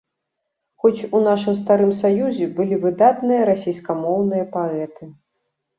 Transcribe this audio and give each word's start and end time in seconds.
Хоць 0.83 1.05
у 1.19 1.21
нашым 1.27 1.59
старым 1.61 1.91
саюзе 2.01 2.45
былі 2.61 2.75
выдатныя 2.87 3.41
расейскамоўныя 3.53 4.53
паэты. 4.57 5.03